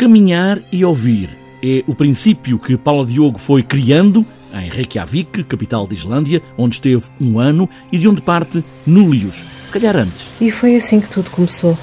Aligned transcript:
Caminhar 0.00 0.62
e 0.72 0.82
ouvir 0.82 1.28
é 1.62 1.84
o 1.86 1.94
princípio 1.94 2.58
que 2.58 2.74
Paulo 2.78 3.04
Diogo 3.04 3.38
foi 3.38 3.62
criando 3.62 4.24
em 4.50 4.70
Reykjavik, 4.70 5.44
capital 5.44 5.86
da 5.86 5.92
Islândia, 5.92 6.40
onde 6.56 6.76
esteve 6.76 7.04
um 7.20 7.38
ano 7.38 7.68
e 7.92 7.98
de 7.98 8.08
onde 8.08 8.22
parte 8.22 8.64
Núlios, 8.86 9.44
se 9.66 9.70
calhar 9.70 9.94
antes. 9.94 10.26
E 10.40 10.50
foi 10.50 10.74
assim 10.74 11.02
que 11.02 11.10
tudo 11.10 11.28
começou. 11.28 11.78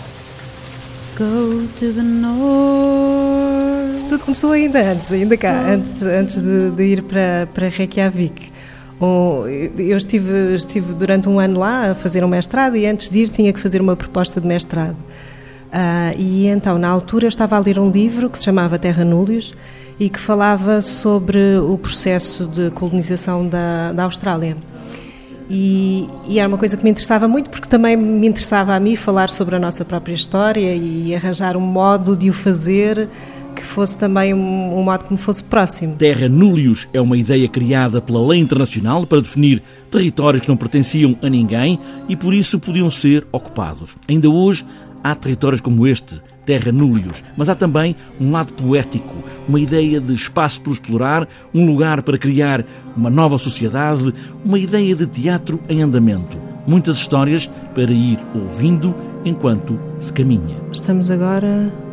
Go 1.16 1.68
to 1.78 1.94
the 1.94 2.02
north. 2.02 4.10
Tudo 4.10 4.26
começou 4.26 4.52
ainda 4.52 4.94
antes, 4.94 5.12
ainda 5.12 5.38
cá, 5.38 5.54
antes, 5.70 6.02
antes 6.02 6.38
de, 6.38 6.72
de 6.72 6.84
ir 6.86 7.04
para, 7.04 7.48
para 7.54 7.70
Reykjavik. 7.70 8.52
Eu 9.78 9.96
estive, 9.96 10.56
estive 10.56 10.94
durante 10.94 11.30
um 11.30 11.40
ano 11.40 11.60
lá 11.60 11.92
a 11.92 11.94
fazer 11.94 12.24
um 12.24 12.28
mestrado 12.28 12.78
e 12.78 12.88
antes 12.88 13.12
de 13.12 13.20
ir 13.20 13.30
tinha 13.30 13.54
que 13.54 13.60
fazer 13.60 13.80
uma 13.80 13.96
proposta 13.96 14.42
de 14.42 14.48
mestrado. 14.48 14.98
Uh, 15.68 16.18
e 16.18 16.48
então, 16.48 16.78
na 16.78 16.88
altura, 16.88 17.26
eu 17.26 17.30
estava 17.30 17.56
a 17.56 17.60
ler 17.60 17.78
um 17.78 17.92
livro 17.92 18.30
que 18.30 18.38
se 18.38 18.46
chamava 18.46 18.80
Terra 18.80 19.04
Núlios 19.04 19.54
e 20.00 20.10
que 20.10 20.20
falava 20.20 20.82
sobre 20.82 21.58
o 21.58 21.78
processo 21.78 22.46
de 22.46 22.70
colonização 22.72 23.48
da, 23.48 23.92
da 23.94 24.04
Austrália. 24.04 24.56
E, 25.50 26.08
e, 26.28 26.40
era 26.40 26.48
uma 26.48 26.58
coisa 26.58 26.76
que 26.76 26.84
me 26.84 26.90
interessava 26.90 27.28
muito 27.28 27.50
porque 27.50 27.70
também 27.70 27.96
me 27.96 28.28
interessava 28.28 28.76
a 28.76 28.80
mim 28.80 28.98
falar 28.98 29.30
sobre 29.30 29.56
a 29.56 29.60
nossa 29.60 29.86
própria 29.86 30.14
história 30.14 30.76
e 30.76 31.16
arranjar 31.16 31.56
um 31.56 31.62
modo 31.62 32.18
de 32.18 32.30
o 32.30 32.34
fazer 32.34 33.08
que 33.56 33.64
fosse 33.64 33.98
também 33.98 34.34
um, 34.34 34.78
um 34.78 34.84
modo 34.84 35.06
que 35.06 35.12
me 35.12 35.18
fosse 35.18 35.44
próximo. 35.44 35.96
Terra 35.96 36.30
Núlios 36.30 36.88
é 36.94 37.02
uma 37.02 37.18
ideia 37.18 37.48
criada 37.48 38.02
pela 38.02 38.26
lei 38.26 38.40
internacional 38.40 39.08
para 39.08 39.20
definir 39.20 39.64
territórios 39.90 40.42
que 40.42 40.50
não 40.50 40.58
pertenciam 40.58 41.18
a 41.22 41.30
ninguém 41.30 41.80
e 42.08 42.16
por 42.16 42.34
isso 42.34 42.60
podiam 42.60 42.90
ser 42.90 43.26
ocupados. 43.32 43.96
Ainda 44.08 44.30
hoje 44.30 44.66
há 45.12 45.16
territórios 45.16 45.62
como 45.62 45.88
este, 45.88 46.22
Terra 46.46 46.72
Núlios, 46.72 47.24
mas 47.36 47.50
há 47.50 47.56
também 47.56 47.96
um 48.20 48.32
lado 48.32 48.54
poético, 48.54 49.24
uma 49.48 49.60
ideia 49.60 50.00
de 50.00 50.14
espaço 50.14 50.62
por 50.62 50.72
explorar, 50.72 51.28
um 51.54 51.66
lugar 51.66 52.02
para 52.02 52.18
criar 52.18 52.66
uma 52.96 53.10
nova 53.10 53.38
sociedade, 53.38 54.14
uma 54.44 54.60
ideia 54.60 54.96
de 54.96 55.08
teatro 55.08 55.60
em 55.70 55.82
andamento. 55.82 56.38
Muitas 56.66 56.98
histórias 56.98 57.50
para 57.74 57.92
ir 57.92 58.20
ouvindo 58.36 58.94
enquanto 59.24 59.80
se 60.00 60.12
caminha. 60.12 60.58
Estamos 60.72 61.10
agora 61.10 61.87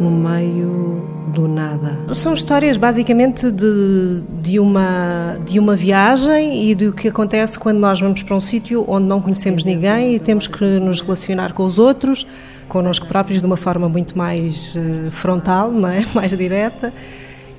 no 0.00 0.10
meio 0.10 1.02
do 1.34 1.48
nada. 1.48 1.98
São 2.14 2.34
histórias 2.34 2.76
basicamente 2.76 3.50
de, 3.50 4.22
de, 4.40 4.60
uma, 4.60 5.38
de 5.44 5.58
uma 5.58 5.74
viagem 5.74 6.70
e 6.70 6.74
do 6.74 6.92
que 6.92 7.08
acontece 7.08 7.58
quando 7.58 7.78
nós 7.78 8.00
vamos 8.00 8.22
para 8.22 8.36
um 8.36 8.40
sítio 8.40 8.84
onde 8.88 9.06
não 9.06 9.20
conhecemos 9.20 9.64
ninguém 9.64 10.14
e 10.14 10.20
temos 10.20 10.46
que 10.46 10.64
nos 10.64 11.00
relacionar 11.00 11.52
com 11.52 11.64
os 11.64 11.78
outros, 11.78 12.26
connosco 12.68 13.06
próprios, 13.06 13.40
de 13.40 13.46
uma 13.46 13.56
forma 13.56 13.88
muito 13.88 14.16
mais 14.16 14.76
uh, 14.76 15.10
frontal, 15.10 15.70
não 15.70 15.88
é? 15.88 16.06
mais 16.14 16.36
direta, 16.36 16.92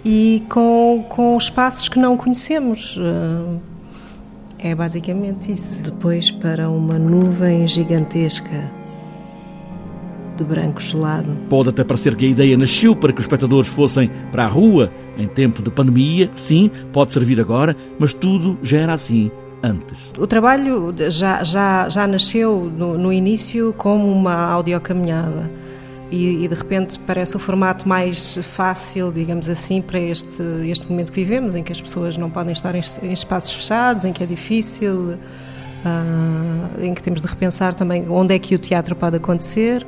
e 0.03 0.44
com, 0.50 1.06
com 1.09 1.38
espaços 1.38 1.89
que 1.89 2.00
não 2.00 2.16
conhecemos. 2.16 2.97
Uh, 2.97 3.59
é 4.59 4.73
basicamente 4.73 5.52
isso. 5.52 5.83
Depois 5.83 6.31
para 6.31 6.69
uma 6.69 6.97
nuvem 6.97 7.67
gigantesca 7.67 8.84
de 10.36 10.44
branco 10.44 10.81
gelado. 10.81 11.30
Pode 11.50 11.69
até 11.69 11.83
parecer 11.83 12.16
que 12.16 12.25
a 12.25 12.30
ideia 12.30 12.58
nasceu 12.58 12.95
para 12.95 13.11
que 13.11 13.19
os 13.19 13.25
espectadores 13.25 13.69
fossem 13.69 14.09
para 14.31 14.45
a 14.45 14.47
rua 14.47 14.91
em 15.17 15.28
tempo 15.28 15.61
de 15.61 15.69
pandemia. 15.69 16.30
Sim, 16.36 16.69
pode 16.91 17.11
servir 17.11 17.39
agora, 17.39 17.75
mas 17.97 18.14
tudo 18.14 18.58
já 18.61 18.80
era 18.80 18.94
assim 18.94 19.31
antes. 19.63 20.11
O 20.17 20.28
trabalho 20.28 20.94
já, 21.09 21.44
já, 21.44 21.89
já 21.89 22.06
nasceu 22.06 22.72
no, 22.75 22.97
no 22.97 23.11
início 23.11 23.73
como 23.78 24.11
uma 24.11 24.36
audiocaminhada. 24.52 25.50
E, 26.11 26.45
e, 26.45 26.47
de 26.47 26.53
repente 26.53 27.00
parece 27.00 27.36
o 27.36 27.39
formato 27.39 27.89
mais 27.89 28.38
fácil, 28.38 29.11
digamos 29.11 29.50
assim, 29.50 29.81
para 29.81 30.00
este, 30.00 30.44
este 30.67 30.88
momento 30.89 31.11
que 31.11 31.19
vivemos, 31.19 31.56
em 31.56 31.63
que 31.63 31.72
as 31.72 31.81
pessoas 31.81 32.16
não 32.16 32.30
podem 32.30 32.53
estar 32.53 32.75
em, 32.75 32.81
em 33.02 33.11
espaços 33.11 33.52
fechados, 33.52 34.06
em 34.06 34.13
que 34.13 34.23
é 34.23 34.25
difícil, 34.28 35.18
uh, 35.84 36.79
em 36.79 36.94
que 36.94 37.01
temos 37.01 37.19
de 37.22 37.28
repensar 37.28 37.74
também 37.74 38.07
onde 38.07 38.35
é 38.35 38.40
que 38.40 38.53
o 38.53 38.59
teatro 38.59 38.95
pode 38.95 39.18
acontecer. 39.18 39.85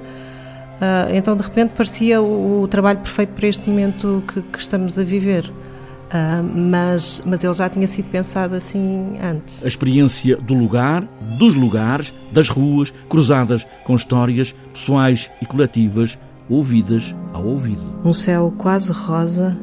Uh, 0.77 1.15
então, 1.15 1.35
de 1.35 1.41
repente, 1.41 1.71
parecia 1.75 2.21
o, 2.21 2.61
o, 2.61 2.67
trabalho 2.67 2.99
perfeito 2.99 3.33
para 3.33 3.47
este 3.47 3.67
momento 3.67 4.23
que, 4.27 4.41
que 4.41 4.59
estamos 4.59 4.97
a 4.97 5.03
viver. 5.03 5.49
Uh, 5.49 6.43
mas, 6.55 7.21
mas 7.25 7.43
ele 7.43 7.53
já 7.53 7.67
tinha 7.67 7.87
sido 7.87 8.05
pensado 8.09 8.55
assim 8.55 9.17
antes. 9.21 9.61
A 9.63 9.67
experiência 9.67 10.37
do 10.37 10.53
lugar, 10.53 11.03
dos 11.37 11.55
lugares, 11.55 12.13
das 12.31 12.47
ruas, 12.47 12.93
cruzadas 13.09 13.65
com 13.83 13.95
histórias 13.95 14.53
pessoais 14.71 15.31
e 15.41 15.45
coletivas, 15.45 16.17
ouvidas 16.47 17.15
ao 17.33 17.43
ouvido. 17.43 17.99
Um 18.05 18.13
céu 18.13 18.53
quase 18.57 18.93
rosa 18.93 19.57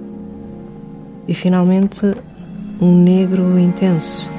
e 1.26 1.32
finalmente 1.32 2.14
um 2.80 3.02
negro 3.02 3.58
intenso. 3.58 4.33